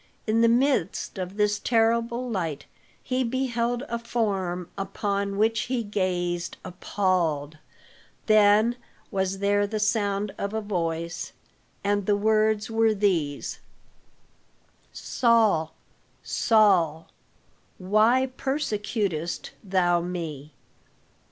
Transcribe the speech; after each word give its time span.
In 0.25 0.41
the 0.41 0.47
midst 0.47 1.19
of 1.19 1.37
this 1.37 1.59
terrible 1.59 2.27
light 2.27 2.65
he 3.03 3.23
beheld 3.23 3.83
a 3.87 3.99
form 3.99 4.67
upon 4.75 5.37
which 5.37 5.65
he 5.69 5.83
gazed 5.83 6.57
appalled; 6.65 7.59
then 8.25 8.77
was 9.11 9.37
there 9.37 9.67
the 9.67 9.79
sound 9.79 10.33
of 10.39 10.55
a 10.55 10.59
voice, 10.61 11.33
and 11.83 12.07
the 12.07 12.17
words 12.17 12.67
were 12.67 12.95
these: 12.95 13.59
"Saul, 14.91 15.75
Saul, 16.23 17.07
why 17.77 18.25
persecutest 18.35 19.51
thou 19.63 20.01
me?" 20.01 20.51